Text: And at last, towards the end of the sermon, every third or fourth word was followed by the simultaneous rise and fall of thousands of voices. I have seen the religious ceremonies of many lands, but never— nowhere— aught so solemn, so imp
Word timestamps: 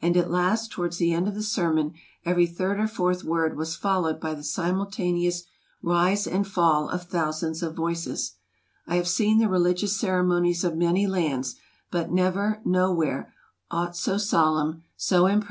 And 0.00 0.16
at 0.16 0.30
last, 0.30 0.70
towards 0.70 0.98
the 0.98 1.12
end 1.12 1.26
of 1.26 1.34
the 1.34 1.42
sermon, 1.42 1.94
every 2.24 2.46
third 2.46 2.78
or 2.78 2.86
fourth 2.86 3.24
word 3.24 3.56
was 3.56 3.74
followed 3.74 4.20
by 4.20 4.32
the 4.32 4.44
simultaneous 4.44 5.46
rise 5.82 6.28
and 6.28 6.46
fall 6.46 6.88
of 6.88 7.02
thousands 7.02 7.60
of 7.60 7.74
voices. 7.74 8.36
I 8.86 8.94
have 8.94 9.08
seen 9.08 9.38
the 9.38 9.48
religious 9.48 9.96
ceremonies 9.98 10.62
of 10.62 10.76
many 10.76 11.08
lands, 11.08 11.56
but 11.90 12.12
never— 12.12 12.60
nowhere— 12.64 13.34
aught 13.70 13.96
so 13.96 14.16
solemn, 14.16 14.84
so 14.96 15.26
imp 15.26 15.44